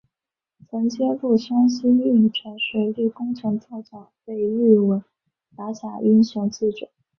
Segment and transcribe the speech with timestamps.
[0.67, 4.99] 曾揭露山西运城水利工程造假被誉为
[5.55, 6.89] 打假英雄记者。